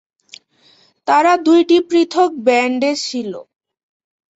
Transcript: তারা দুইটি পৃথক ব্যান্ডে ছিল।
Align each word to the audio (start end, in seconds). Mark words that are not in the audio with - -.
তারা 1.07 1.33
দুইটি 1.45 1.77
পৃথক 1.89 2.29
ব্যান্ডে 2.45 2.91
ছিল। 3.05 3.31